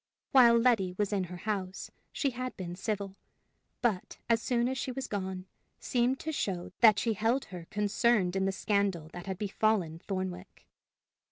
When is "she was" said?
4.79-5.05